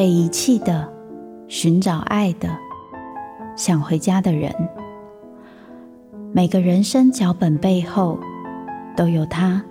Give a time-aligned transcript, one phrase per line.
[0.00, 0.90] 被遗弃的、
[1.46, 2.48] 寻找爱的、
[3.54, 4.50] 想回家的人。
[6.32, 8.18] 每个人生脚本背后，
[8.96, 9.62] 都有他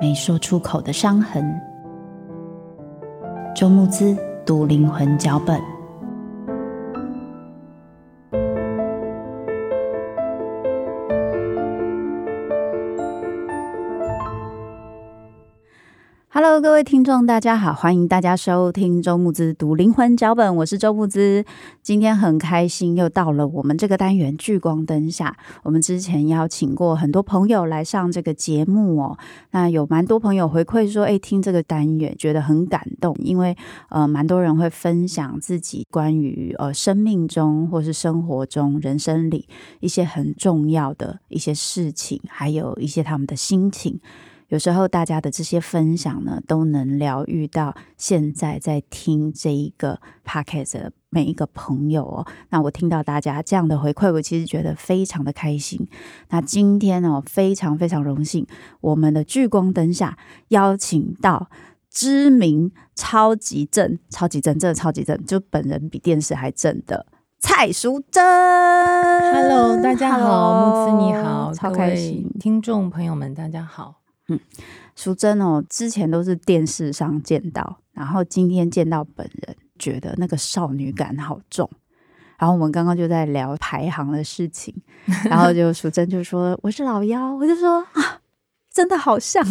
[0.00, 1.54] 没说出口的伤痕。
[3.54, 5.69] 周慕姿读灵魂脚本。
[16.62, 21.42] 各位听众，大家好，欢迎大家收听周木之读灵魂脚本，我是周木之。
[21.82, 25.34] 今天很开心，又到了我们这个单元聚光灯下。
[25.62, 29.18] 我们之前邀请过很多朋友来上这个节目哦，
[29.52, 33.56] 那有蛮多朋友回馈说，哎，听这个单元觉得很感动，因为
[33.88, 39.48] 呃，蛮多人会分享自己关于呃生命中或是生活中、人生里
[39.80, 43.98] 一些很重要的一些事情，还有一些他们的心情。
[44.50, 52.26] 有时候大家的这些分享呢，都能疗愈到现在在听这一个 podcast 的每一个朋友哦。
[52.48, 55.86] 那我听到大家这样的回馈，我其实觉得非常的开心。
[56.30, 58.44] 那今天哦，非常非常荣幸，
[58.80, 61.48] 我们的聚光灯下邀请到
[61.88, 67.06] 知名超级正、超级正，真的超级正，就本人比电视还正的
[67.38, 68.20] 蔡淑珍。
[68.24, 73.99] Hello，大家好，Hello, 慕姿你好，超开心，听众朋友们大家好。
[74.30, 74.40] 嗯，
[74.96, 81.68] 淑珍哦，之前都是电视上见到，然后今天见到本人，觉得那个少女感好重。
[82.38, 84.74] 然后我们刚刚就在聊排行的事情，
[85.24, 88.19] 然后就 淑珍就说我是老幺，我就说啊。
[88.72, 89.44] 真的好像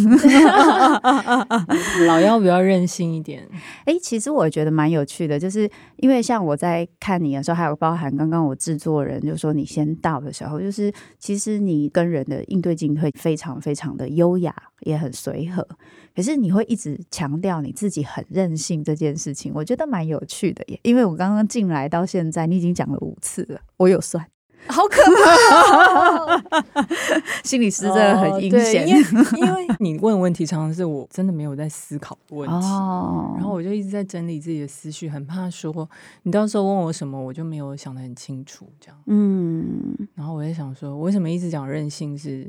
[2.07, 3.45] 老幺比较任性一点。
[3.83, 15.67] 哎，其实我觉得蛮有趣的，就是因为像我在看你的时候，还有包含刚刚我制作人就说你先到的时候，就是其实你跟人的应对进退非常非常的优雅，也很随和。
[16.15, 20.79] 可是你会一直强调你自己很任性这件事情，我觉得蛮有趣的耶。
[20.83, 24.25] 因为我刚刚进来到现在，你已经讲了五次了，我有算。
[24.67, 26.41] 好可怕、哦！
[27.43, 35.89] 心理师真的很阴险、哦，因为你问问题常常是我真的没有在思考的问题，哦、然后我就一直在整理自己的思绪，很怕说
[36.23, 38.97] 你到时候问我什么，我就没有想得很清楚，这样。
[39.07, 42.47] 嗯，然后我在想说，我为什么一直讲任性是？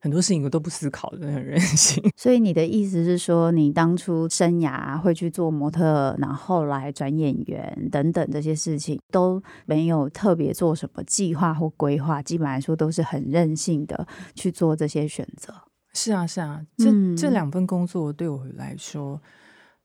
[0.00, 2.00] 很多事情我都不思考的，很任性。
[2.16, 14.06] 所以你的意思是说，你当初生涯会去做模特，然后后来转演员等等这些事情都没有特别做什么计划或规划，基本来说都是很任性的
[14.36, 15.52] 去做这些选择。
[15.92, 19.20] 是啊，是啊，这、嗯、这两份工作对我来说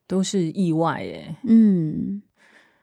[0.06, 1.34] 都是意外耶。
[1.42, 2.22] 嗯，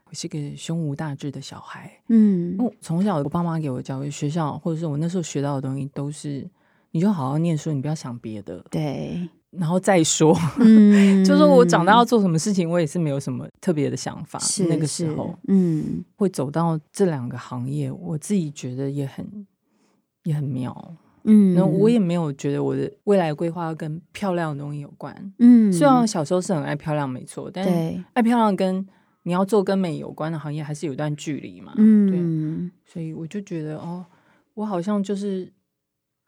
[0.10, 1.90] 我是个胸无大志的小孩。
[2.10, 6.46] 嗯，从小我爸妈给我教育，学校或者是我那时候学到的东西都是。
[6.92, 8.64] 你就好好念书，你不要想别的。
[8.70, 10.38] 对，然后再说。
[10.60, 14.38] 嗯， 就说我长大要做什么事情，我也是没有什么特别的想法。
[14.40, 19.48] 是那个时候，嗯，会走到这两个行业，我自己觉得也很
[20.24, 20.96] 也很妙。
[21.24, 25.34] 嗯，那我也没有觉得我的未来规划跟漂亮的东西有关。
[25.40, 28.86] 嗯，虽然小时候是很爱漂亮，没错，但是爱漂亮跟
[29.24, 31.74] 你要做跟美有关的行业还是有段距离嘛。
[31.78, 34.06] 嗯，对，所以我就觉得哦，
[34.56, 35.50] 我好像就是。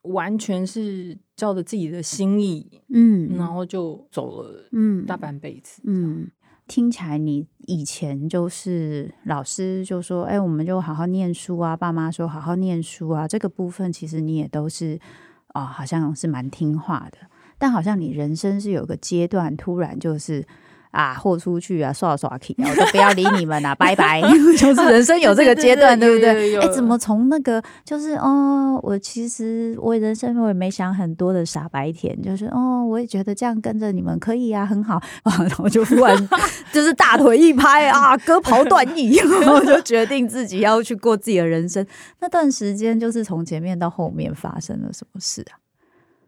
[0.03, 6.29] 完全是照着自己的心意，嗯，然后就走了，嗯，大半辈子，嗯，
[6.67, 14.99] 听起来你以前就是老师就说，哎，我们就好好念书啊，爸妈说好好念书啊，这个部分其实你也都是
[15.47, 17.17] 啊、哦，好像是蛮听话的，
[17.57, 20.45] 但好像你人生是有个阶段突然就是。
[20.93, 24.21] 啊，豁出去啊，耍耍去，我就不要理你们了， 拜拜。
[24.57, 26.55] 就是人生有这个阶段， 对不对？
[26.59, 36.29] 哎，怎么从那个就是哦，我其实我人生我也没想很多的傻白甜，就是哦，我也觉得这样跟着你们可以啊，很好啊，然后就突然
[36.71, 41.83] 就是大腿一拍啊，割袍断义，然后就决定自己要去过自己的人生。
[42.19, 45.57] 那段时间就是从前面到后面发生了什么事啊？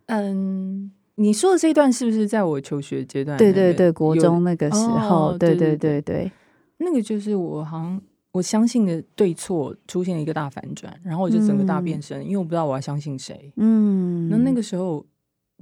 [0.07, 0.91] 嗯。
[1.17, 3.37] 你说的这一段是不是在我求学阶段？
[3.37, 6.29] 对对对，国中那个时候，哦、对对对对，
[6.77, 8.01] 那个就是我好像
[8.33, 13.53] 我相信的对错出现了一个大反转，然后我就整个大变身，嗯、因为我不知道我要相信谁。
[13.55, 15.05] 嗯，那那个时候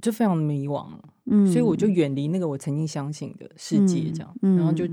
[0.02, 0.86] 就非常的迷惘，
[1.26, 4.84] 嗯，所以我就远离那个我曾经相信的世界，这样，嗯、然后就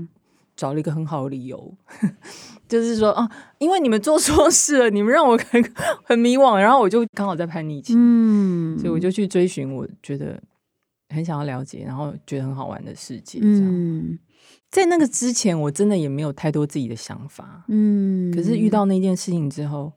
[0.54, 1.74] 找了一个很好的理由，
[2.68, 5.60] 就是说啊，因为你们做错事了，你们让我很
[6.06, 10.40] 很迷惘，然后我就刚好在叛逆期，嗯，所以我就去追寻，我觉得。
[11.12, 13.38] 很想要了解，然后觉得很好玩的世界。
[13.40, 14.18] 这样，嗯，
[14.70, 17.64] 在那个之前，我真的也没有太多自己的想法。
[17.68, 19.92] 嗯，可是遇到那件事情之后，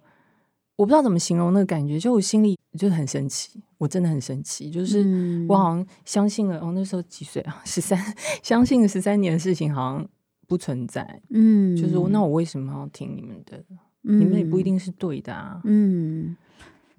[0.75, 3.61] 我不知道怎么形容那个感觉，就我心里就很神奇。
[3.77, 6.59] 我真的很神奇，就是我好像相信了。
[6.59, 7.61] 哦，那时候几岁啊？
[7.65, 7.99] 十三，
[8.41, 10.07] 相信了十三年的事情，好像
[10.47, 11.21] 不存在。
[11.29, 13.63] 嗯，就是那我为什么要听你们的？
[14.07, 15.59] 嗯、你们也不一定是对的啊。
[15.65, 16.37] 嗯，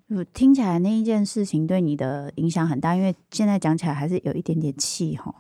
[0.08, 5.35] 我听起来那一件事情对你的影响很大，因为现在讲起来还是有一点点气哈。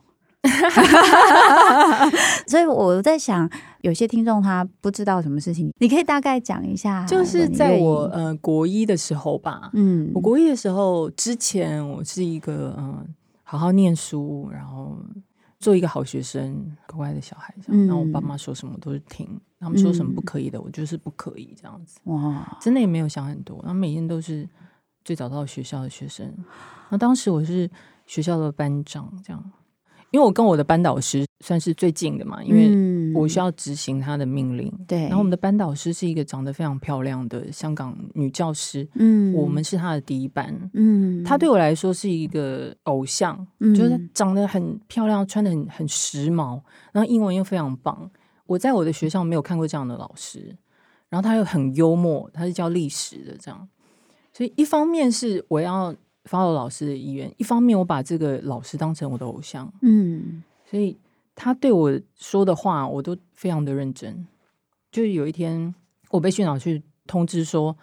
[2.46, 7.04] 所以我在想，有些听众他不知道什么事情，你可以大概讲一下。
[7.04, 13.06] 就是在我呃国一的时候吧，嗯，我国一的时候之前，我是一个嗯、呃、
[13.42, 14.96] 好好念书，然后
[15.58, 17.84] 做一个好学生，乖乖的小孩这样。
[17.84, 19.28] 嗯、然后我爸妈说什么都是听，
[19.58, 21.98] 他们说什么不可以的，嗯、我就是不可以这样子。
[22.04, 24.48] 哇，真的也没有想很多，然后每天都是
[25.04, 26.32] 最早到学校的学生。
[26.90, 27.70] 那当时我是
[28.06, 29.52] 学校的班长，这样。
[30.12, 34.72] 因为我跟我的班导师算是最近的嘛，因为我需要执行他的命令。
[34.86, 38.86] 对、嗯，然后我们的班导师是一个长得非常漂亮的香港女教师。
[38.94, 40.56] 嗯，我们是她的第一班。
[40.74, 46.60] 嗯，她对我来说是一个偶像，嗯、就是她长得很漂亮，穿的很很时髦，
[46.92, 48.08] 然后英文又非常棒。
[48.46, 50.56] 我在我的学校没有看过这样的老师，
[51.08, 53.68] 然后他又很幽默，他是教历史的这样，
[54.32, 55.94] 所以一方面是我要。
[56.28, 60.96] follow 老师的意愿，一方面我把这个老师当成我的偶像，嗯，所以
[61.36, 64.26] 他对我说的话，我都非常的认真。
[64.90, 65.72] 就是有一天，
[66.10, 67.76] 我被训导去通知说，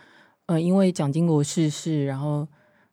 [0.47, 2.45] 呃，因为蒋经国逝世，然后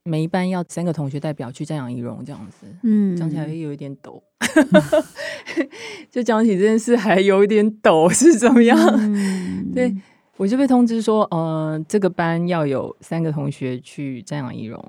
[0.04, 4.22] 每一班要三个同学代表去瞻仰仪容，这样子，嗯，讲起来有一点抖，
[6.10, 8.78] 就讲起这件事还有一点抖，是怎么样？
[8.96, 9.94] 嗯、对，
[10.36, 14.82] 我就被通知说，呃，这个班要有三个同学去瞻仰仪容。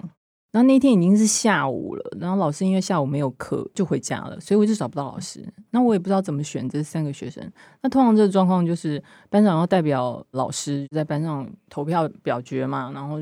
[0.54, 5.42] 然后那天已经是下午了，然后老师因为下午没有课就回家了，所以我就找不到老师。
[5.70, 7.42] 那我也不知道怎么选这三个学生。
[7.82, 13.18] 那通常这个状况就是班长要代表老师在班上投票表决嘛，然后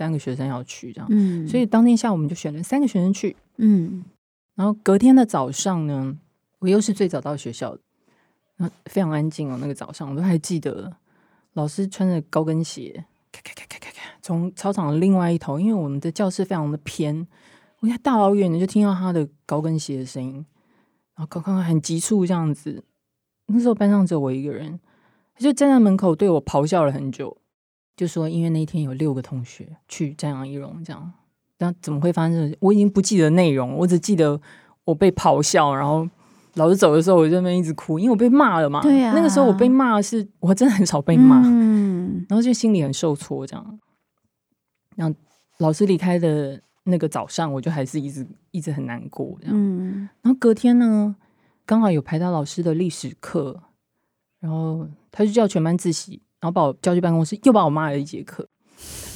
[0.00, 1.06] 三个学生要去这样。
[1.10, 3.36] 嗯，所以当天下午我们就选了三个学生去。
[3.58, 4.02] 嗯，
[4.54, 6.16] 然后隔天的早上呢，
[6.60, 7.80] 我又是最早到学校的，
[8.56, 9.58] 然后非常安静哦。
[9.60, 10.90] 那个早上我都还记得，
[11.52, 13.04] 老师穿着高跟鞋。
[13.30, 14.00] 咔咔咔咔咔咔！
[14.22, 17.26] 从操场的另外一头，因为我们的教室非常的偏，
[17.80, 20.34] 我一大老远的就听到他的高跟鞋的声音，
[21.14, 22.82] 然后刚刚很急促这样子。
[23.46, 24.80] 那时候班上只有我一个人，
[25.34, 27.36] 他就站在门口对我咆哮了很久，
[28.00, 31.12] 就说因为那天有六个同学去瞻仰遗容，这样，
[31.58, 32.56] 那怎么会发生这？
[32.60, 34.40] 我已经不记得内容，我只记得
[34.84, 36.08] 我被咆哮，然后。
[36.54, 38.82] 老师走的时候，我就在那边一直哭，因为我被骂了嘛。
[38.82, 43.78] 对啊，那个时候我被骂是，我真的很少被骂，嗯，然后就心里很受挫，这样。
[44.96, 45.16] 然后
[45.58, 49.54] 老师离开的那个早上，我就还是一直一直很难过，这样。
[49.56, 51.14] 嗯，然后隔天呢，
[51.64, 53.62] 刚好有排到老师的历史课，
[54.40, 58.46] 然后他就叫全班自习，然后把我叫去办公室，又把我骂了一节课，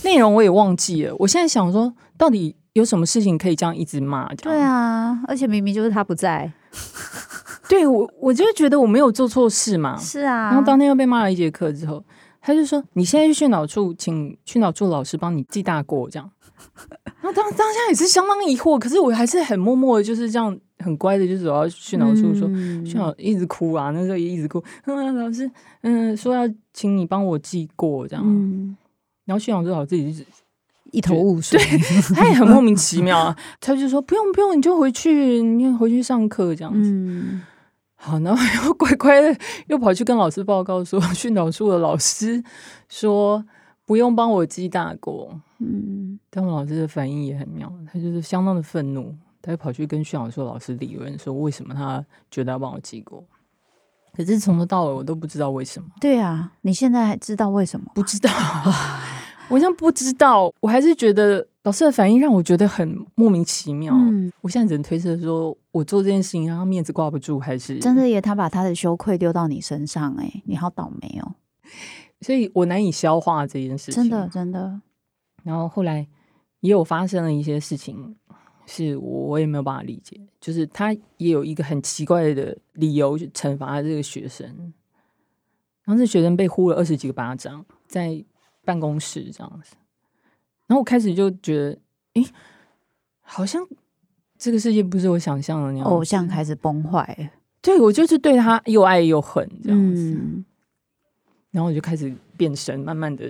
[0.02, 1.14] 内容我也忘记了。
[1.18, 4.28] 我现在想说，到底有什么事情可以这样一直骂？
[4.34, 6.52] 对啊，而且明明就是他不在。
[7.68, 9.96] 对我，我就觉得我没有做错事嘛。
[10.00, 12.04] 是啊，然后当天又被骂了一节课之后，
[12.42, 16.30] 他就说：“你现在去训导处，请训导处老师帮你记大过。”这样，
[17.20, 24.62] 然后当当下也是相当疑惑，可是我还是很默默的，就是这样很乖的，就走到训导处说：“嗯、训导一直哭啊，那时候也一直哭。
[24.86, 25.50] 嗯 ”老师，
[25.82, 26.42] 嗯，说要
[26.72, 28.24] 请你帮我记过这样。
[28.26, 28.76] 嗯、
[29.24, 30.24] 然后训导处老师自己就是
[30.90, 31.78] 一头雾水，对，
[32.14, 33.36] 他也很莫名其妙啊。
[33.60, 36.90] 他就说：“不用不用，你就回去，你回去上课这样子。
[36.90, 37.42] 嗯”
[37.96, 39.34] 好，然后又乖乖的
[39.68, 42.44] 又跑去跟老师报告说，训导处的老师
[42.86, 43.42] 说
[43.86, 45.40] 不用帮我记大过。
[45.58, 53.24] 嗯，但我老师的反应也很妙，他就是相当的愤怒，他就跑去跟训导处老师理论说，为什么他觉得要帮我记过？
[54.16, 55.88] 可是从头到尾我都不知道为什么。
[56.00, 57.90] 对啊，你现在还知道为什么？
[57.94, 58.30] 不知道。
[59.48, 63.92] 我现在不知道，我还是觉得老师的反应让我觉得很莫名其妙。
[63.94, 68.20] 嗯，我现在只能推测说，我做这件事情让他面子挂不住，还是真的耶？
[68.20, 71.34] 他把他的羞愧丢到你身上，哎，你好倒霉哦！
[72.20, 74.80] 所以我难以消化这件事情，真的真的。
[75.42, 76.06] 然后后来
[76.60, 78.16] 也有发生了一些事情，
[78.66, 84.46] 是我我也没有办法理解，就是他也有一个很奇怪的理由去惩罚这个学生，
[85.84, 88.24] 然后这学生被呼了二十几个巴掌，在。
[88.66, 89.76] 办公室这样子，
[90.66, 91.78] 然后我开始就觉得，
[92.14, 92.26] 诶，
[93.20, 93.62] 好像
[94.38, 95.86] 这个世界不是我想象的那样。
[95.86, 97.30] 偶像开始崩坏，
[97.60, 100.14] 对，我就是对他又爱又恨这样子。
[100.18, 100.42] 嗯、
[101.54, 103.24] 然后我就开始变身，慢慢的，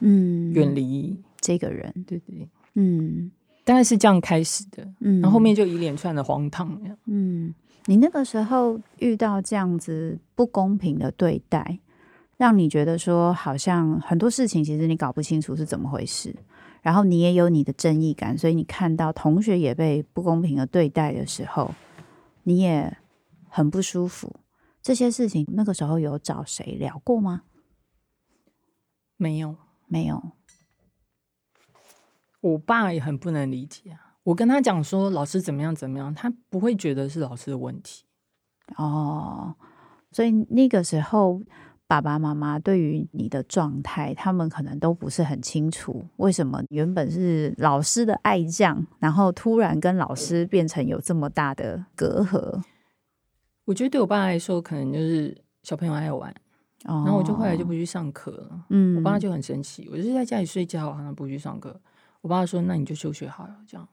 [0.00, 1.94] 嗯，远离这个人。
[2.04, 3.30] 对对，嗯，
[3.62, 4.84] 大概是这样开始的。
[4.98, 6.76] 嗯，然后后面就一连串的荒唐。
[7.06, 7.54] 嗯，
[7.86, 11.78] 你那个时候遇到这样子不公平的对待。
[12.36, 16.34] 让你觉得说，好像很多事情其实你搞不清楚是怎么回事，
[16.80, 21.70] 然后你也有你的正义感，所以你看到同学也被不公平的对待的时候，
[22.44, 22.96] 你也
[23.46, 24.34] 很不舒服。
[24.80, 27.42] 这些事情那个时候有找谁聊过吗？
[29.20, 29.54] 没有，
[29.86, 30.32] 没有。
[32.40, 34.16] 我爸也很不能理解啊。
[34.22, 38.06] 我跟他讲说老师怎么样怎么样，他不会觉得是老师的问题。
[38.76, 39.54] 哦，
[40.10, 41.42] 所以那个时候
[41.86, 52.62] 爸爸妈妈对于你的状态，他们可能都不是很清楚，为什么原本是老师的爱将，然后突然跟老师变成有这么大的隔阂。
[53.66, 56.34] 我觉得对我爸来说，可能就是小朋友爱玩，哦、
[56.84, 58.64] 然后我就后来就不去上课了。
[58.70, 61.78] 嗯，我爸就很生气，我就是在家里睡觉，好像不去上课。
[62.22, 63.88] 我爸说：“那你就休学好了，这样，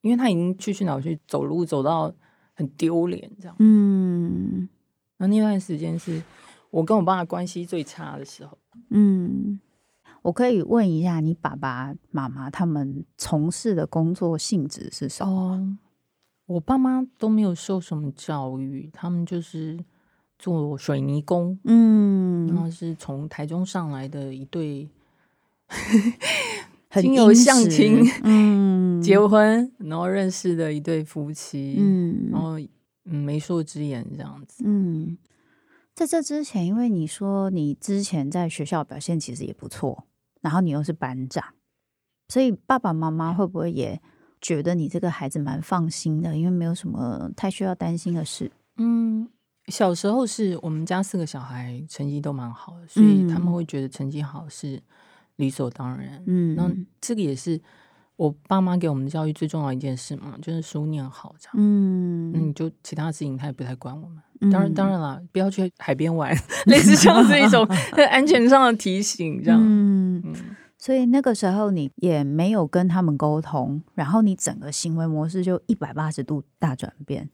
[0.00, 2.12] 因为他已经去去哪去走路走到
[2.54, 4.68] 很丢脸，这样。”嗯，
[5.16, 6.22] 那那段时间是
[6.70, 8.56] 我跟我爸的关系最差的时候。
[8.90, 9.58] 嗯，
[10.22, 15.32] 我可以问一下，你爸爸妈妈他们从事的工作性质是什么？
[15.32, 15.76] 哦
[16.46, 19.76] 我爸妈都没有受什么教育，他们就是
[20.38, 24.88] 做水泥工，嗯，然后是从台中上来的一对，
[26.90, 32.58] 很有相亲，嗯， 结婚然后认识的一对夫妻，嗯，然后
[33.04, 35.16] 嗯媒妁之言这样子，嗯，
[35.94, 40.06] 在这之前，因为你说你之前在学校表现其实也不错，
[40.40, 41.44] 然后你又是班长，
[42.28, 44.00] 所以爸爸妈妈会不会也？
[44.38, 48.52] 觉得你这个孩子蛮放心的，因为没有什么太需要担心的事。
[48.76, 49.26] 嗯，
[49.68, 54.80] 小时候是我们家四个小孩成绩都蛮好的，所以他们会觉得成绩好是
[55.36, 56.22] 理所当然。
[56.26, 56.70] 嗯，那
[57.00, 57.60] 这个也是
[58.16, 61.54] 我爸妈给我们的教育最重要一件事嘛，就是书念好这样。
[61.56, 64.50] 嗯，那你，就其他事情他也不太管我们。
[64.52, 67.64] 当然，当然了，不要去海边玩， 类似这样子一种
[68.10, 69.60] 安全上的提醒，这样。
[69.60, 70.22] 嗯。
[70.24, 70.34] 嗯
[70.78, 77.28] 所以那个时候你也没有跟他们沟通，然后你整个行为模式就一百八十度大转变。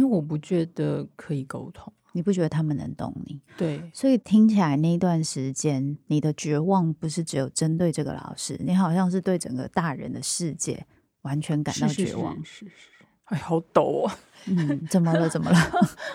[0.00, 3.38] 因为我不觉得可以沟通，你不觉得他们能懂你？
[3.58, 3.82] 对。
[3.92, 10.86] 所以听起来那一段时间，你的绝望不是只有针对这个老师，你好像是对整个大人的世界
[11.20, 12.34] 完全感到绝望。
[12.42, 12.72] 是是，是，是，
[13.24, 14.18] 哎，好抖啊！
[14.48, 15.28] 嗯，怎么了？
[15.28, 15.70] 怎么了？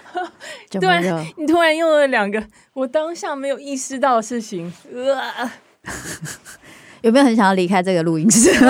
[0.72, 5.52] 对，你突然用了两个我当下没有意识到的事情，呃
[7.06, 8.50] 有没有很想要离开这个录音室？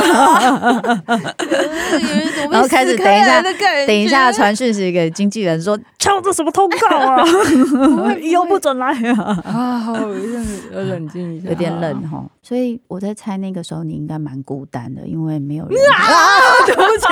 [2.52, 3.42] 然后开始等一下，
[3.88, 7.24] 等一下传讯息给经纪人说：“敲这什么通告啊？
[8.20, 12.26] 以后不准来啊！”啊，好，要冷静一下，有点冷哈。
[12.44, 15.80] 所以我在猜那个时候你应该蛮孤单的，因为没有人。
[16.66, 17.08] 对不起，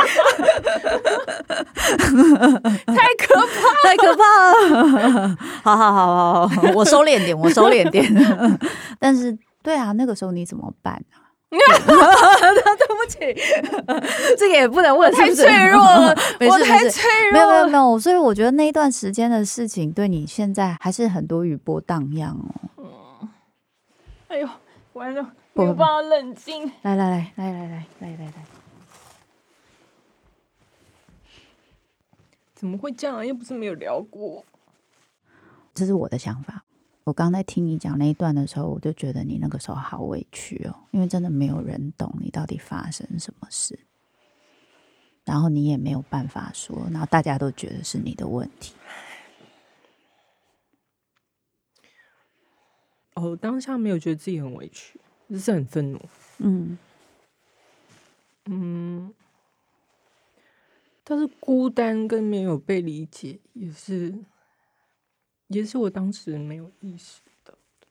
[2.85, 4.21] 太可怕，太可怕
[5.07, 5.37] 了！
[5.63, 8.05] 好好好好好，我收敛点，我收敛点。
[8.99, 9.37] 但是。
[9.63, 11.32] 对啊，那个时候你怎么办啊？
[11.53, 13.20] 对不起，
[14.38, 16.10] 这个也不能问，太脆弱了，
[16.50, 22.84] 我太脆弱了，没有没有没有，所以我觉得那一段时间的事情对你现在还是很多余波荡漾哦。
[23.22, 23.29] 嗯，
[24.29, 24.50] 哎呦，
[24.93, 25.22] 完了，
[25.53, 26.72] 没有办法冷静。
[26.82, 28.34] 来来来来来来来来来，
[32.55, 33.25] 怎么会这样？
[33.25, 34.43] 又不是没有聊过，
[35.75, 36.62] 这是我的想法。
[37.05, 43.77] 我刚在听你讲那一段的时候，我就觉得你那个时候好委屈哦，因为真的没有人懂你到底发生什么事，
[45.25, 48.74] 然后你也没有办法说，然后大家都觉得是你的问题。
[53.15, 56.00] 哦，当下没有觉得自己很委屈，只是很愤怒。
[56.38, 56.77] 嗯
[58.45, 59.13] 嗯，
[61.03, 64.15] 但是孤单跟没有被理解也是。
[65.47, 67.88] 也是我当时没有意识到的。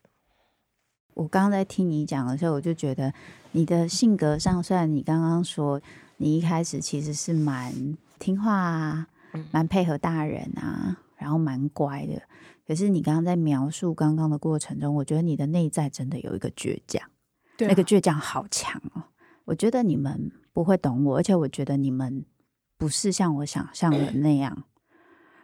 [1.13, 3.13] 我刚刚在听你讲的时候，我就觉得
[3.51, 5.81] 你的性格上，虽然你刚刚说
[6.17, 9.07] 你一开始其实是蛮听话啊，
[9.51, 12.21] 蛮配合大人啊，然后蛮乖的，
[12.67, 17.07] 可是你刚刚在描述刚刚的过程中，我觉得你的内在真的有一个倔强，
[17.55, 19.03] 对啊，那个倔强好强哦。
[19.45, 22.25] 我觉得你们不会懂我，而且我觉得你们
[22.77, 24.63] 不是像我想象的那样，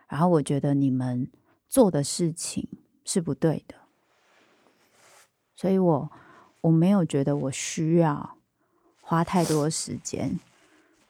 [0.08, 1.30] 然后我觉得你们。
[1.70, 2.68] 做的事情
[3.06, 3.76] 是不对的，
[5.56, 6.12] 所以我
[6.62, 8.38] 我没有觉得我需要
[9.02, 10.40] 花太多时间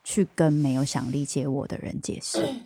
[0.03, 2.61] 去跟没有想理解我的人解释。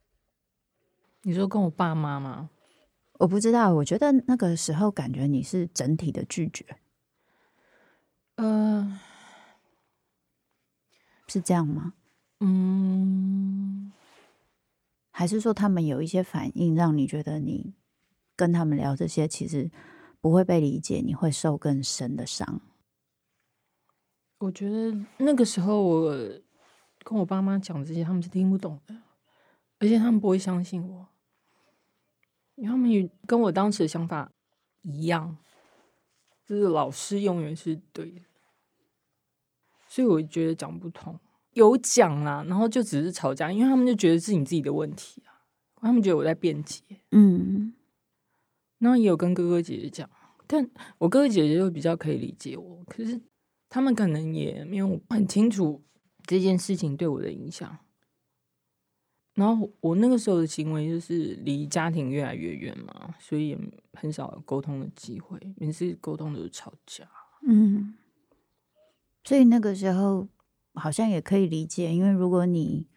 [1.22, 2.48] 你说跟我爸妈吗？
[3.18, 6.64] 我不知道，我觉得那个时候感觉你是整体的拒绝。
[8.36, 8.98] 呃，
[11.26, 11.92] 是这样吗？
[12.38, 13.92] 嗯。
[15.10, 17.74] 还是说他们有一些反应，让你觉得你
[18.36, 19.70] 跟他们聊这些，其实
[20.20, 22.60] 不会被理解，你会受更深的伤。
[24.38, 26.10] 我觉得那个时候我
[27.04, 28.94] 跟我爸妈讲这些，他们是听不懂的，
[29.78, 31.08] 而且他们不会相信我。
[32.54, 34.30] 因为他们也跟我当时的想法
[34.82, 35.38] 一样，
[36.44, 38.20] 就是老师永远是对的，
[39.88, 41.18] 所以我觉得讲不通。
[41.52, 45.42] 有讲啦，然后就只是吵架，因为他们就觉得是你自己的问题啊，
[45.80, 46.82] 他们觉得我在辩解。
[47.10, 47.72] 嗯，
[48.78, 50.08] 然后也有跟哥哥姐姐讲，
[50.46, 53.20] 但我哥哥姐姐就比较可以理解我，可是
[53.68, 55.82] 他们可能也没有很清楚
[56.24, 57.78] 这件事情对我的影响。
[59.34, 63.58] 然后我那个时候的行为就是离家庭越来越远嘛，所以也
[63.94, 67.08] 很少有沟通的机会，每次沟通都是吵架。
[67.46, 67.94] 嗯，
[69.24, 70.28] 所以那个时候
[70.80, 72.88] 好像也可以理解，因为如果你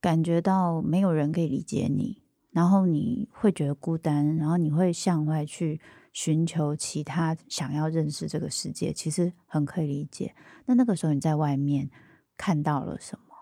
[0.00, 5.80] 感觉到没有人可以理解你，然后你会觉得孤单，然后你会向外去
[6.12, 10.34] 寻求其他想要认识这个世界，其实很可以理解。
[10.66, 11.90] 那那个时候你在外面
[12.36, 13.34] 看到了什么，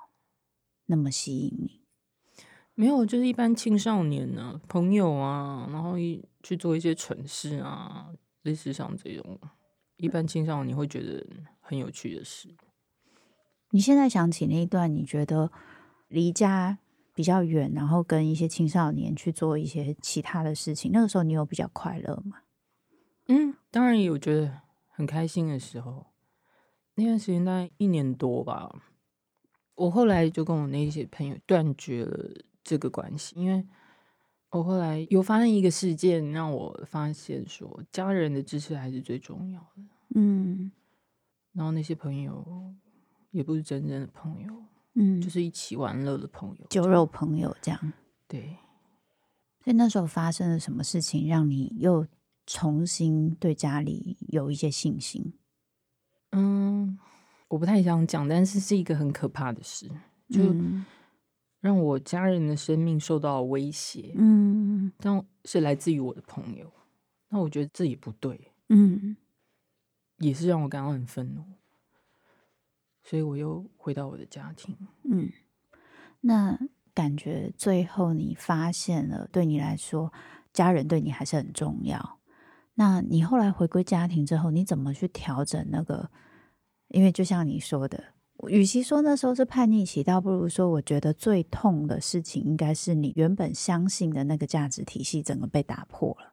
[0.86, 1.82] 那么吸引你？
[2.74, 8.08] 没有，就是一般青少年呢、啊，朋友啊，然后一去做一些蠢事啊，
[8.42, 9.38] 类似像这种，
[9.96, 11.24] 一般青少年会觉得
[11.60, 12.48] 很有趣的事。
[13.74, 15.50] 你现在想起那一段，你觉得
[16.06, 16.78] 离家
[17.12, 22.38] 比较远，然后跟一些青少年去做一些其他的事情，那个时候你有比较快乐吗？
[23.26, 26.06] 嗯，当然也有觉得很开心的时候。
[26.94, 28.72] 那段时间大概一年多吧，
[29.74, 32.30] 我后来就跟我那些朋友断绝了。
[32.62, 33.62] 这个关系，因为
[34.48, 39.82] 我后来有发生一个事件，让我发现说家人的支持还是最重要的。
[40.14, 40.72] 嗯，
[41.52, 42.74] 然后那些朋友
[43.34, 44.54] 也不是真正的朋友，
[44.94, 47.92] 嗯，就是一起玩乐的朋友，酒肉朋友这样。
[48.26, 48.56] 对，
[49.62, 52.06] 所以那时候发生了什么事情，让你又
[52.46, 55.34] 重新对家里有一些信心？
[56.30, 56.98] 嗯，
[57.48, 59.88] 我不太想讲，但是是一个很可怕的事，
[60.30, 60.42] 就。
[60.52, 60.86] 嗯
[61.64, 66.70] 让我家人的生命受到威胁，嗯，但是来自于我的朋友，
[67.30, 69.16] 那我觉得这也不对，嗯，
[70.18, 71.42] 也是让我感到很愤怒，
[73.04, 75.30] 所以我又回到我的家庭，嗯，
[76.22, 76.58] 那
[76.94, 80.12] 感觉最后你发现了，对你来说，
[80.52, 82.18] 家人对你还是很重要。
[82.74, 86.10] 那你后来回归家庭之后，你怎么去调整那个？
[86.88, 88.02] 因为就像你说的。
[88.48, 96.32] 与其说那时候是叛逆期，倒不如说，我觉得最痛的事情应该是你原本相信的那个价值体系整个被打破了，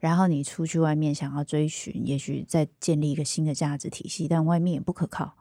[0.00, 5.34] 然后你出去外面想要追寻，也许再建立一个新的价值体系，但外面也不可靠，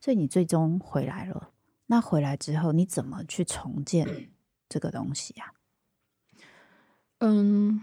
[0.00, 1.50] 所以你最终回来了。
[1.86, 4.30] 那回来之后，你怎么去重建
[4.68, 5.52] 这个东西呀？
[7.18, 7.82] 嗯，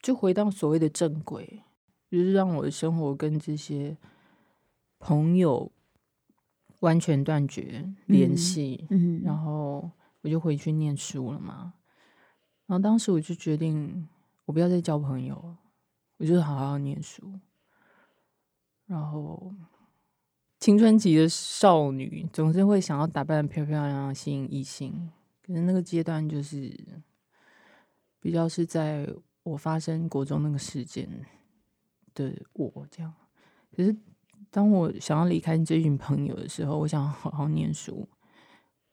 [0.00, 1.62] 就回到所谓的正轨，
[2.10, 3.96] 就是让我的生活跟这些。
[5.00, 5.70] 朋友
[6.80, 9.88] 完全断绝联系，嗯，然后
[10.22, 11.74] 我就回去念书了嘛。
[12.66, 14.08] 然后当时我就决定，
[14.44, 15.56] 我不要再交朋友，
[16.16, 17.32] 我就好好念书。
[18.86, 19.54] 然后
[20.60, 25.10] 青春期的少女总是会想要打扮漂漂亮亮，吸引异性。
[25.42, 26.78] 可是那个阶段就是
[28.20, 29.08] 比较是在
[29.42, 31.08] 我发生国中那个事件
[32.14, 33.14] 的我这样，
[33.74, 33.96] 可是。
[34.50, 38.08] 当我想要离开这群朋友的时候，我想好好念书，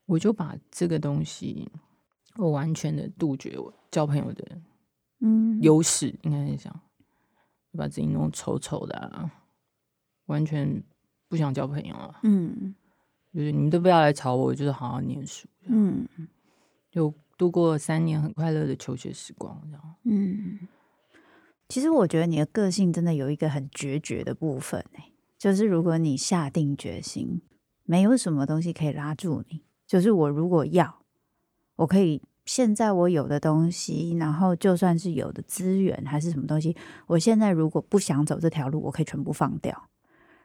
[0.05, 1.71] 我就把这个东西，
[2.35, 4.45] 我完全的杜绝我交朋友的，
[5.21, 6.77] 嗯，优势应该是想
[7.71, 9.31] 把自己弄丑丑的啊，
[10.25, 10.83] 完全
[11.35, 12.73] 不想交朋友了，嗯，
[13.33, 16.07] 就是你们都不要来吵我，我就是好好念书，嗯，
[16.89, 20.59] 就度过了三年很快乐的求学时光，这样，嗯，
[21.67, 25.11] 其实我觉得你的个性真的有一个很决绝的部分，欸。
[25.37, 27.41] 就是如果你下定决心，
[27.83, 29.63] 没有什么东西可以拉住你。
[29.85, 31.01] 就是我如果要，
[31.75, 36.75] 我可以现在我有的东西，然后就算是有的资源还是什么东西，
[37.07, 39.89] 我现在如果不想走这条路，我可以全部放掉。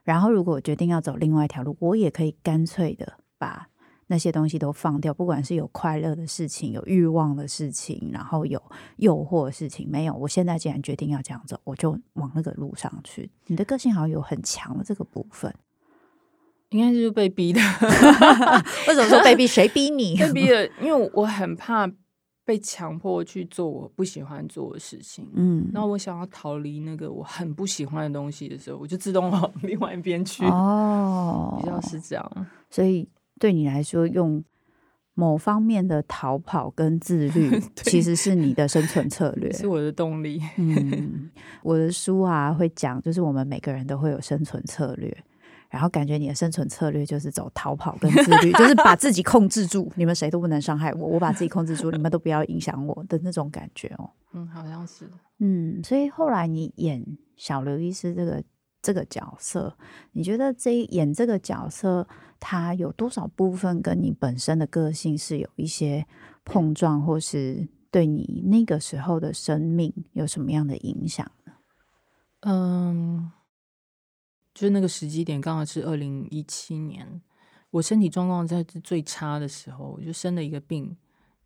[0.02, 3.68] 然后如果我决定要走另外一条路，我也可以干脆的把。
[4.12, 8.60] 那些东西都放掉，不管是有快乐的事情、有欲望的事情，然后有
[8.96, 10.12] 诱惑的事情，没有。
[10.12, 13.30] 我现在既然决定要这样走，我就往那个路上去。
[13.46, 15.54] 你的个性好像有很强的这个部分，
[16.70, 17.60] 应该是被逼的。
[18.88, 19.46] 为什么说被逼？
[19.46, 20.16] 谁逼你？
[20.16, 21.88] 被逼的，因为我很怕
[22.50, 25.28] 被强迫去做我不喜欢做的事情。
[25.34, 30.44] 嗯，然后我想要逃离那个我很不喜欢的东西的时候，我就自动往 另外一边去。
[30.46, 33.08] 哦， 比较是这样，所以。
[33.38, 34.44] 对你来说，用
[35.14, 40.38] 某方面的逃跑跟自律， 其实是你的生存策略，是我的动力。
[40.58, 41.30] 嗯，
[41.62, 45.24] 我的书啊会讲，就是我们每个人都会有生存策略，
[45.70, 54.10] 然后感觉你的生存策略就是走逃跑跟自律，就是把自己控制住， 你们谁都不能伤害我，我把自己控制住，你们都不要影响我的那种感觉哦。
[54.32, 55.08] 嗯，好像是。
[55.38, 57.02] 嗯，所以后来你演
[57.36, 58.42] 小刘医师这个
[58.82, 59.74] 这个角色，
[60.12, 62.06] 你觉得这演这个角色，
[62.40, 66.04] 他有多少部分跟你本身的个性是有一些
[66.44, 71.52] 碰撞，或是对你那个时候的生命有什么样的影响呢？
[72.40, 73.30] 嗯。
[74.52, 77.20] 就是那个时机点刚好是二零一七年，
[77.70, 80.96] 我身体状况在最差的时候，我就生了一个病，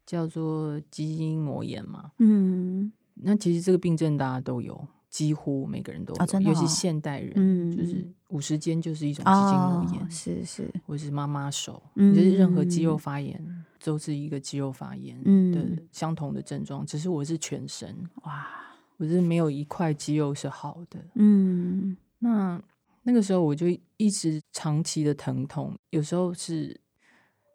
[0.07, 2.13] 叫做基因膜炎嘛。
[2.19, 13.39] 嗯，那其实这个病症大家都有，几乎每个人都有，哦哦、尤其现代人，嗯、就是五十肩就是一种肌筋膜炎，哦、是是，或是妈妈手，嗯、就是任何肌肉发炎
[13.85, 15.61] 都是一个肌肉发炎的
[15.93, 18.49] 相同的症状，只是我是全身，哇，
[18.97, 20.99] 我是没有一块肌肉是好的。
[21.17, 22.59] 嗯，那。
[23.05, 23.67] 那个时候我就
[23.99, 26.81] 一直长期的疼痛，有时候是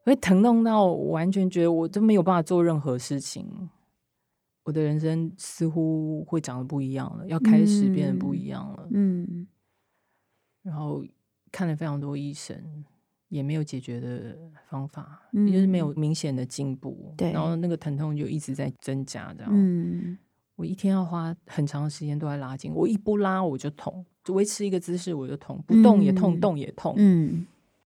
[0.06, 3.70] 会疼痛到我完全觉得我都没有办法做任何事情，
[4.64, 8.88] 我的人生似乎会长得不一样了，要开始变得不一样了。
[8.92, 9.48] 嗯，
[10.62, 11.04] 然后
[11.52, 12.86] 看了非常多医生，
[13.30, 17.14] 也没有解决的方法，嗯，就是没有明显的进步。
[17.18, 19.52] 对，然后那个疼痛就一直在增加，这样。
[19.52, 20.16] 嗯，
[20.56, 24.06] 我一天要花很长的时间都在拉筋，我一不拉我就痛。
[24.30, 26.94] 维持一个姿势我就痛，不动也痛，嗯、动也痛。
[26.98, 27.46] 嗯，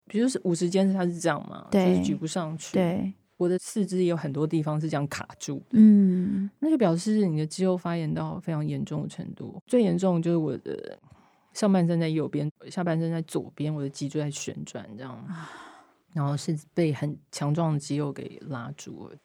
[0.05, 2.73] 比如是五十肩，它是这样嘛，对就是举不上去。
[2.73, 5.61] 对，我的四肢也有很多地方是这样卡住。
[5.71, 9.61] 嗯，那就表示你的肌肉发炎到非常严重的程度。
[9.67, 10.97] 最严重就是我的
[11.53, 15.25] 上半身在右边，下半身在左边，我的脊椎在旋转，这样。
[16.11, 19.15] 然后是被很强壮的肌肉给拉住了，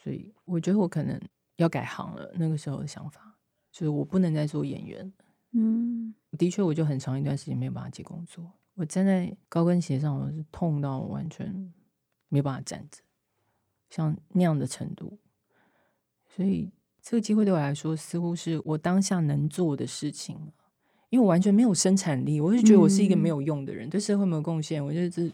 [0.00, 1.20] 所以我觉得我可能
[1.56, 2.32] 要改行了。
[2.36, 3.34] 那个时候的想法
[3.72, 5.12] 就是我不能再做演员。
[5.58, 8.52] 嗯，的确，我就很长一段时间没有办法接工作。
[8.74, 11.72] 我站在高跟鞋上，我是痛到完全
[12.28, 13.00] 没有办法站着，
[13.88, 15.18] 像那样的程度。
[16.26, 20.52] 所以这个机会对我来说，似乎是我当下能做的事情。
[21.08, 24.84] 因为我完全没有生产力，我就觉得我是一个没有用的人，嗯、对社会没有贡献。
[24.84, 25.32] 我就是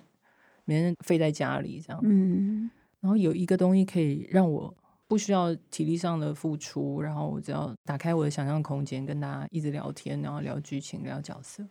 [0.64, 2.00] 每天废在家里这样。
[2.04, 4.72] 嗯，然后有一个东西可以让我。
[5.12, 11.62] 不需要体力上的付出，然后我只要打开我的想象空间，跟大家一直聊天，然后聊剧情、聊角色。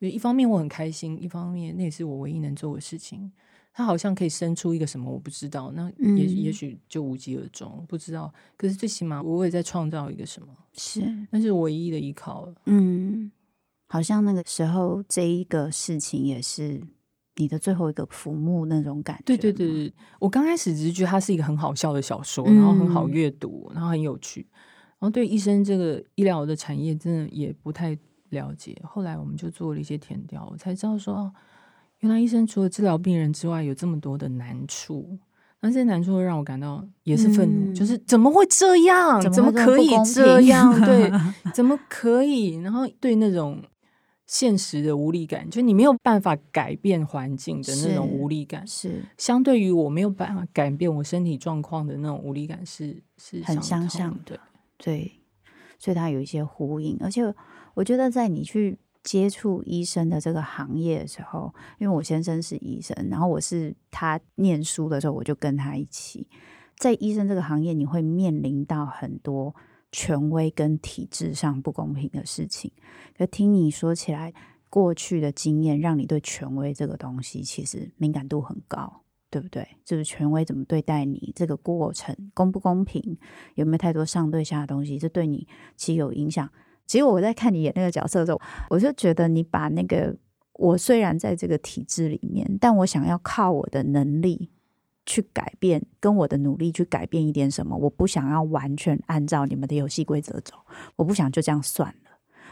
[0.00, 3.30] 因为一方面我很开心，一方面那也是我唯一能做的事情。
[3.72, 5.70] 它好像可以生出一个什么，我不知道。
[5.70, 8.34] 那也、嗯、也许就无疾而终，不知道。
[8.56, 12.54] 可是最起码我也在创造一个什么，是，那是唯一的依靠了。
[12.64, 13.30] 嗯，
[13.86, 16.82] 好像那个时候这一个事情也是。
[17.36, 24.46] 你的最后一个浮木那种感觉，对对对，我刚开始只是觉得它是一个很好笑的小说，嗯、然后很好阅读，然后很有趣，
[24.98, 28.80] 然后对医生这个医疗的产业真的也不太了解。
[28.84, 31.32] 后来我们就做了一些填调，我才知道说，
[31.98, 35.18] 原来医生除了治疗病人之外，有这么多的难处。
[35.60, 39.20] 那这些难处会让我感到也是愤怒，嗯、就是怎么会这样？
[39.32, 40.78] 怎么可以这样？
[40.84, 41.10] 对，
[41.52, 42.54] 怎么可以？
[42.56, 43.60] 然后对那种。
[44.34, 54.40] 现实的无力感，就你没有办法改变环境的那种无力感，是，是相对于我没有办法改变我身体状况的那种无力感是，是是很相像的，
[54.76, 55.20] 对，
[55.78, 56.98] 所以它有一些呼应。
[57.00, 57.22] 而且
[57.74, 66.26] 我觉得，在你去接触医生的这个行业的时候，因为我先生是医生，然后我是他念书的时候，我就跟他一起
[66.76, 69.54] 在医生这个行业，你会面临到很多。
[69.94, 72.72] 权威跟体制上不公平的事情，
[73.16, 74.34] 可听你说起来，
[74.68, 79.64] 过去的经验让你对权威这个东西其实敏感度很高，对不对？
[79.84, 83.16] 就是权威怎么对待你，这个过程公不公平，
[83.54, 86.50] 有没有太多上对下的东西，这对你其实有影响。
[86.88, 90.16] 其实我在看你演那个角色的时候，我就觉得你把那个
[90.54, 94.50] 我虽然在这个体制里面，但我想要靠我的能力。
[95.06, 97.76] 去改变，跟我的努力去改变一点什么。
[97.76, 100.54] 我不想要完全按照你们的游戏规则走，
[100.96, 102.10] 我不想就这样算了。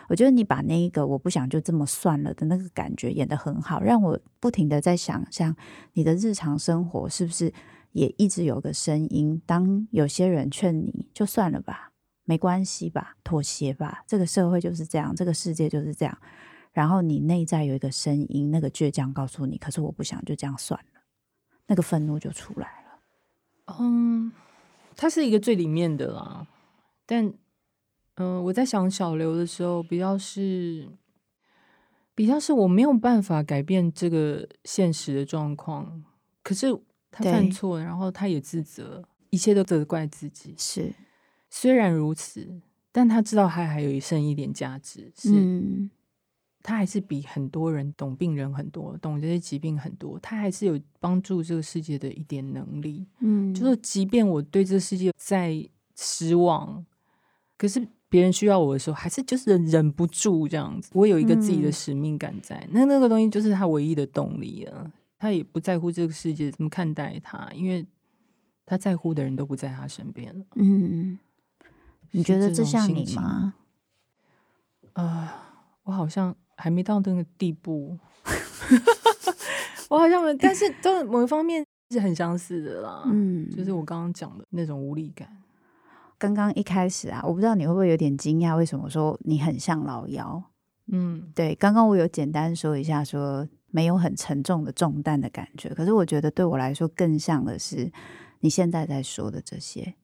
[0.09, 5.55] 我觉得你把那一个我不想就这么算了的那个感觉演得很好，让我不停地在想象
[5.95, 7.53] 你的日常生活是不是
[7.93, 9.41] 也一直有个声音。
[9.47, 11.93] 当有些人劝你就算了吧，
[12.25, 16.19] 没关系吧，妥协吧，这个社会就是这样，这个世界就是这样。
[16.73, 20.92] 然后你内在有一个声音，那个倔强告诉你，可是我不想就这样算了。
[21.73, 23.01] 那个愤怒就出来了。
[23.79, 24.31] 嗯，
[24.95, 26.47] 它是一个最里面的啦。
[27.07, 27.25] 但，
[28.17, 30.87] 嗯、呃，我在想小刘的时候，比较是，
[32.15, 36.05] 比较是我没有办法改变这个现实的状况。
[36.43, 36.79] 可是
[37.11, 40.55] 他犯错，然后他也自责，一切都责怪自己。
[40.59, 40.93] 是，
[41.49, 42.61] 虽然如此，
[42.93, 45.11] 但他知道他还有一剩一点价值。
[45.17, 45.91] 是，嗯、
[46.63, 53.05] 他还是比很多人懂病人很多，懂这些疾病很多，他还是有帮助这个世界的一点能力。
[53.19, 56.87] 嗯，就是即便我对这个世界再失望，
[57.59, 60.91] 可是别人需要我的时候，还是就是忍不住这样子。
[60.95, 64.93] 我有一个自己的使命感在，嗯、那那个东西就是他唯一的动力了。
[65.19, 67.85] 他也不在乎这个世界怎么看待他，因为
[68.65, 70.45] 他在乎的人都不在他身边了。
[70.55, 71.19] 嗯，
[72.13, 73.55] 你觉得这像你吗？
[74.93, 75.29] 啊、呃，
[75.85, 76.37] 我好像。
[76.63, 77.99] 还没到那个地步，
[79.91, 83.03] 我好像没，但是都某一方面是很相似的啦。
[83.07, 85.29] 嗯，就是我刚刚讲的那种无力感。
[86.19, 90.41] 刚刚一开始啊，我不知道你会不会有点惊讶，为什么说你很像老幺？
[90.93, 95.69] 嗯，对，刚刚我有简单说一下，说没有很沉重的重担的感觉。
[95.71, 97.91] 可是我觉得对我来说更像的是
[98.39, 99.97] 你现在在说的这些，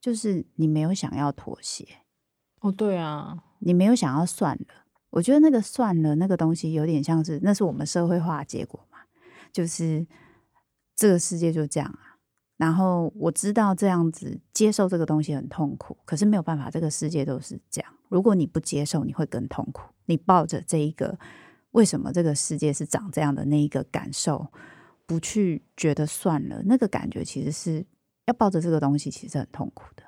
[0.00, 1.86] 就是你没有想要妥协。
[2.60, 4.85] 哦，对啊，你没有想要算了。
[5.16, 8.98] 我觉得那个算了，那个东西有点像是，那是我们社会化的结果嘛，
[9.50, 10.06] 就是
[10.94, 12.18] 这个世界就这样啊。
[12.58, 17.90] 然后我知道这样子接受这个东西很痛苦，可是没有办法，这个世界都是这样。
[18.10, 19.90] 如果你不接受，你会更痛苦。
[20.04, 21.18] 你抱着这一个
[21.70, 24.46] 为什么这个世界是长这样的那一个感受，
[25.06, 27.86] 不去觉得算了，那个感觉其实是
[28.26, 30.02] 要抱着这个东西，其实很痛苦的。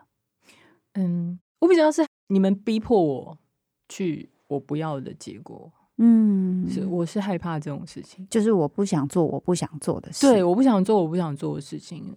[0.92, 3.38] 嗯，我比较是你们逼迫我
[3.88, 4.28] 去。
[4.48, 12.16] 我不要的结果，嗯，是我是害怕这种事情，就是我不想做我不想做的事，对，我不想做我不想做的事情，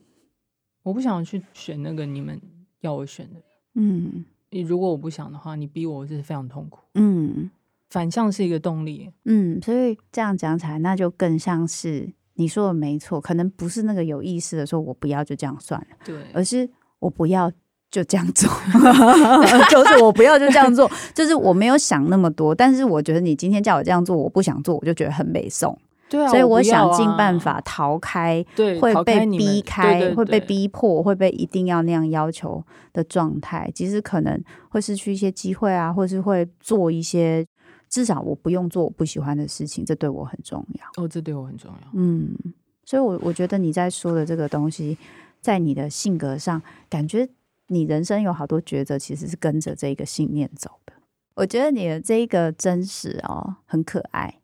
[0.81, 2.41] 我不想去选那个你们
[2.79, 3.41] 要我选的，
[3.75, 7.51] 嗯，你如果我不想的话，你逼我，我是非常痛苦，嗯，
[7.89, 17.51] 反向是一个动力，嗯，所以这样讲起来，那就更像是你说的没错，可能不是那个有意识的说我不要就这样算了，对，而是我不要。
[17.91, 18.49] 就这样做，
[19.69, 22.55] 就是我不要就这样做， 就是我没有想那么多。
[22.55, 25.77] 但是我觉得你今天叫我这样做，我不想做，我就觉得很没送。
[26.09, 33.69] 对啊，所以我想尽办法逃开，对，会被逼开，会被逼迫，会被一定要那样要求的状态。
[33.75, 37.45] 其实可能会失去一些机会啊，或是会做一些
[37.89, 41.03] 至少我不用做我不喜欢的事情，这对我很重要。
[41.03, 41.87] 哦，这对我很重要。
[41.93, 42.35] 嗯，
[42.85, 44.97] 所以我我觉得你在说的这个东西，
[45.41, 47.27] 在你的性格上感觉。
[47.71, 50.93] 你人生有好多抉择，其实是跟着这个信念走的。
[51.35, 54.41] 我觉得你的这个真实哦，很可爱，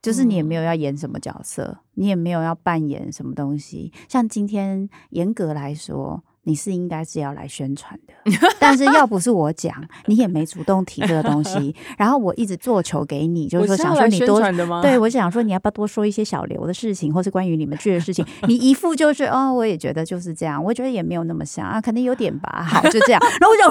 [0.00, 3.92] 就是你也没有要演什么角色，嗯、你也没有要扮演什么东西。
[4.08, 6.22] 像今天严格来说。
[6.48, 8.14] 你是应该是要来宣传的，
[8.58, 9.70] 但是要不是我讲，
[10.06, 11.76] 你也没主动提这个东西。
[11.98, 14.40] 然后我一直做球给你，就是说想说你多，
[14.80, 18.24] 对，我想说你要不要多说一些小刘的事情，或是关于你们剧的事情。
[18.46, 22.66] 你一副就是哦，我也觉得就是这样，我觉得也没有那么像啊，肯定有点吧。
[22.66, 23.20] 好，就这样。
[23.38, 23.70] 然后我想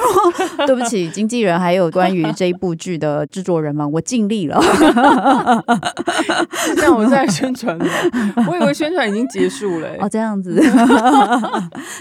[0.53, 4.61] 说， 对不起，经纪人还有关于这一部剧的制作人们，我尽力了。
[6.75, 7.85] 这样我们在 宣传吗？
[8.47, 9.89] 我以为宣传已经结束了。
[9.99, 10.61] 哦，这样子。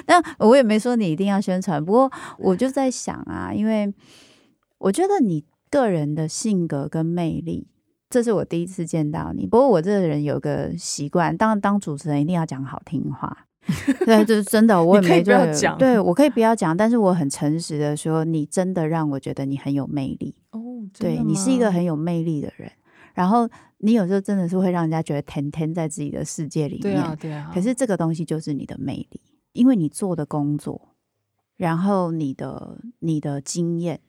[0.06, 0.65] 那我也。
[0.66, 3.92] 没说你一定要宣传，不过我就在想啊，因为
[4.78, 7.68] 我觉得你个人的性格跟魅力，
[8.10, 9.46] 这是我第一次见到你。
[9.46, 13.46] 不过我这个人有个习惯，当当主持人一定要讲好听话，
[14.04, 20.60] 对，就是真的，我也没这样对，我可以不要讲，但是我很诚实的说，你真的让我觉得你很有魅力哦，
[20.98, 22.70] 对，你是一个很有魅力的人，
[23.14, 23.48] 然后
[23.78, 29.20] 你有时候真的是会让人家觉得甜甜在自己的世界里面，对啊，对啊，可是这个东西就是你的魅力。
[29.56, 30.94] 因为你做的工作，
[31.56, 34.00] 然后你的你的经验，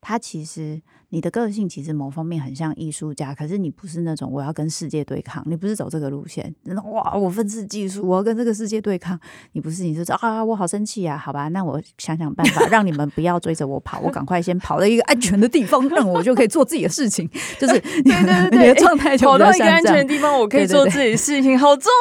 [0.00, 0.82] 它其实。
[1.12, 6.42] 你的个性其实某方面很像艺术家，可是你不是那种我要跟世界对抗，你不是走这个路线。
[6.64, 9.20] 真的哇，我愤世嫉俗，我要跟这个世界对抗。
[9.52, 17.28] 你不是，你就是啊，我好生气啊，好吧，那我想想办法让你们不要追着我跑，我赶快先跑到一个安全的地方，让我就可以做自己的事情。
[17.60, 21.92] 就是对对对，你的状态就跑到一个安全的地方，我可以做自己的事情，好重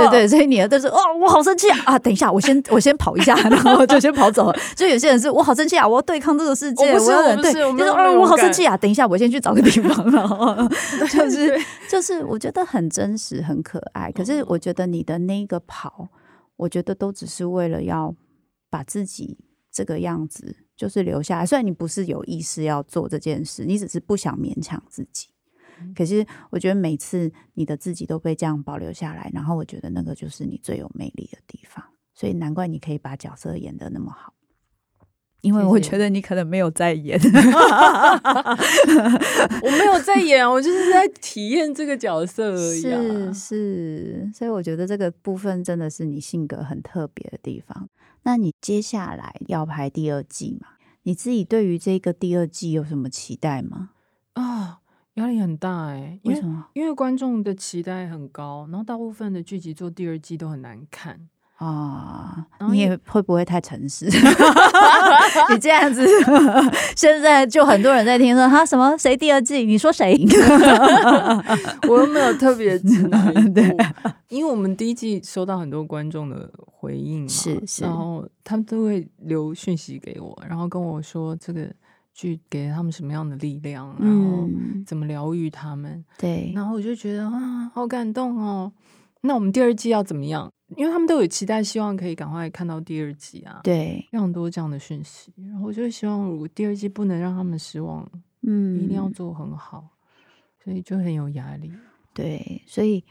[0.00, 0.10] 要。
[0.10, 1.98] 对对，所以你的都是哦，我好生气啊啊！
[2.00, 4.58] 等一下，我先我先跑一下，然后就先跑走了。
[4.76, 6.84] 所以有些人是我好生气啊，我要对抗这个世界。
[6.92, 9.36] 我不是，我不是，就是啊，我好生气啊，等一下，我先去。
[9.36, 10.66] 去找个地方 了，
[11.12, 14.10] 就是就是，我觉得很真实，很可爱。
[14.10, 16.08] 可是我觉得你的那个跑，
[16.56, 18.16] 我觉得都只是为了要
[18.70, 19.36] 把自己
[19.70, 21.44] 这个样子就是留下来。
[21.44, 25.28] 虽然你不是有意识要做这件事，你只是不想勉强自己。
[25.94, 31.84] 可是我觉得每次你的自己都被这样保留下来，然后我觉得那个就是你最有魅力的地方。
[32.14, 34.32] 所以难怪你可以把角色演得那么好。
[35.46, 37.16] 因为我觉得你可能没有在演，
[39.62, 43.00] 我没有在演，我就是在体验这个角色而已啊。
[43.32, 47.88] 是是，所以我觉得这个部分真的是你性格很特别的地方。
[48.24, 50.66] 那你接下来要拍第二季吗？
[51.04, 53.90] 你自己对于这个第二季有什么期待吗？
[54.32, 54.80] 啊，
[55.14, 56.66] 压力很大哎，为什么？
[56.72, 61.28] 因为观众的期待很高，然后大部分的剧集做第二季都很难看。
[61.56, 64.04] 啊，你也会不会太诚实？
[65.50, 66.06] 你这样子，
[66.94, 69.64] 现在就很多人在听说他什么谁第二季？
[69.64, 70.14] 你说谁？
[71.88, 73.76] 我又没有特别指哪一部，对，
[74.28, 81.66] 因为我们第一季收到很多观众的回应嘛，是是，然后他们都会留讯息给我，然后跟我说这个
[82.12, 84.46] 剧给了他们什么样的力量，然后
[84.86, 88.70] 怎么疗愈他们，嗯、对，然后我就觉得啊，好感动哦。
[89.22, 90.52] 那我们第二季要怎么样？
[90.74, 93.60] 因为他们都有期待，希望可以赶快看到第二季啊。
[93.62, 95.32] 对，非常多这样的讯息。
[95.36, 98.10] 然后我就希望，如果第二季不能让他们失望，
[98.42, 99.88] 嗯，一定要做很好，
[100.64, 101.72] 所以就很有压力。
[102.12, 103.04] 对，所以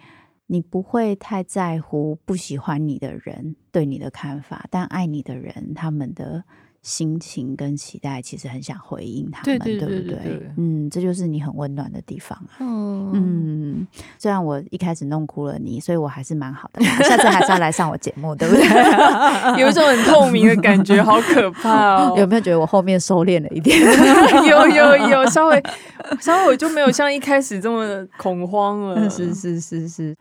[0.47, 6.43] 你不会太在乎不喜欢你的人对你的看法，但爱你的人他们的。
[6.85, 10.51] 心情跟期待，其实很想回应他们，对，对，对，对，对，对不对？
[10.57, 12.53] 嗯，这就是你很温暖的地方啊。
[12.59, 13.87] 嗯，嗯，
[14.19, 16.85] 虽然我一开始弄哭了你，所以我还是蛮好的。
[17.03, 18.63] 下次还是要来上我节目，对不对？
[19.59, 22.13] 有一种很透明的感觉，好可怕哦！
[22.19, 23.79] 有没有觉得我后面收敛了一点？
[24.47, 25.63] 有有有，稍微
[26.21, 29.09] 稍微我就没有像一开始这么恐慌了。
[29.09, 30.15] 是是是是。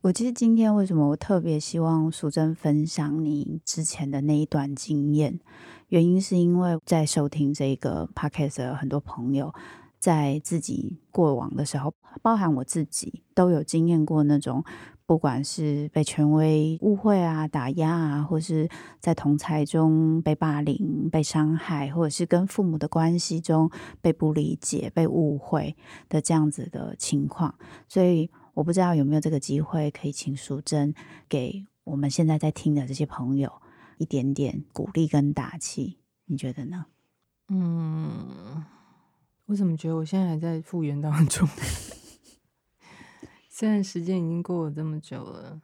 [0.00, 5.38] 我其实今天为什么我特别希望淑珍分享你之前的那一段经验？
[5.88, 9.52] 原因是因为在收听这个 podcast 的很多朋友，
[9.98, 14.64] 在自己过往的时候，包含我自己，都有经验过那种，
[15.06, 18.68] 不管是被权威误会啊、打压啊，或是
[19.00, 23.70] 在同侪中被霸凌、被伤害，或者是跟父母的关系中
[24.00, 25.76] 被不理解、被误会
[26.08, 27.54] 的这样子的情况。
[27.88, 30.94] 所以我不知道有没有这个机会，可以请淑珍
[31.28, 33.52] 给我们现在在听的这些朋友。
[33.98, 36.86] 一点点鼓励跟打气，你觉得呢？
[37.48, 38.64] 嗯，
[39.46, 41.48] 我怎么觉得我现在还在复原当中？
[43.48, 45.60] 虽然时间已经过了这么久了。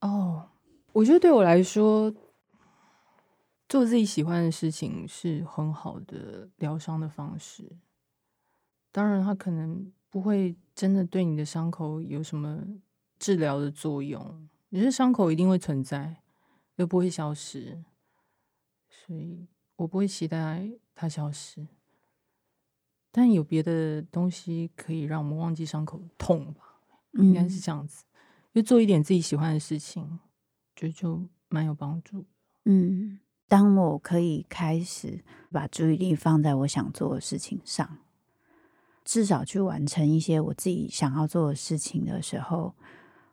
[0.00, 0.50] 哦，
[0.92, 2.14] 我觉得对我来说，
[3.68, 7.76] 做自己喜欢的事情是很好的疗伤的方式。
[8.92, 12.62] 当然，它可能不会真的对你的伤口有什么
[13.18, 16.22] 治疗的作用，可是伤口一定会存在。
[16.76, 17.82] 又不会消失，
[18.88, 21.66] 所以我不会期待它消失。
[23.10, 26.80] 但有别的东西可以让我们忘记伤口痛吧？
[27.12, 28.04] 应该是这样子。
[28.52, 30.18] 就做一点自己喜欢的事情，
[30.74, 32.24] 觉得就蛮有帮助。
[32.64, 37.98] 嗯，当我可以开始把注意力放在我想做的事情上，
[39.04, 42.74] 至少去完成一些我自己想要做的事情的时候，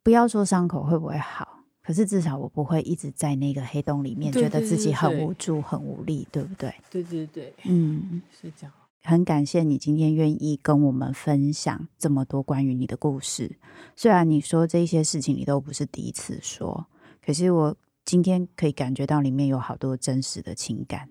[0.04, 1.61] 不要说伤口会不会好。
[1.84, 6.74] 可是至少我不会一直在那个黑洞里面，觉得自己很无助、很无力，对不对？
[6.89, 8.74] 对对对，嗯，是这样。
[9.04, 13.58] 很感谢你今天愿意跟我们分享这么多关于你的故事。
[13.96, 16.86] 虽然你说这些事情你都不是第一次说，
[17.26, 21.10] 可是我今天可以感觉到里面有好多真实的情感。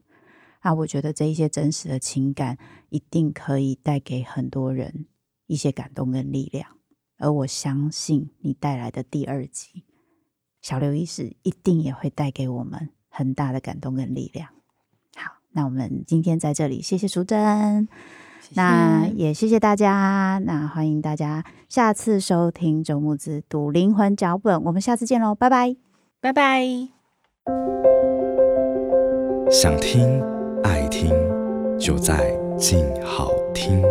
[0.61, 2.57] 啊，我觉得这一些真实的情感
[2.91, 5.07] 一定可以带给很多人
[5.49, 6.77] 一些感动跟力量。
[7.19, 9.83] 而我相信你带来的第二集。
[10.61, 14.49] 小刘医师一定也会带给我们很大的感动跟力量。
[15.17, 17.89] 好，那我们今天在这里，谢谢淑珍，
[18.41, 25.77] 谢谢，那也谢谢大家，那欢迎大家下次收听周木子读灵魂脚本，我们下次见喽，拜拜，
[26.21, 26.63] 拜拜。
[29.51, 30.23] 想听
[30.63, 31.11] 爱听，
[31.79, 33.83] 就在静好听。